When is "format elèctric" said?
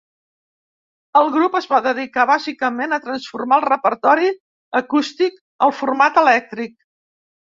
5.81-6.75